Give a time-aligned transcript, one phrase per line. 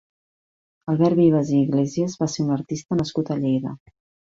[0.93, 3.79] Albert Vives i Iglésias va ser un artista nascut a Lleida.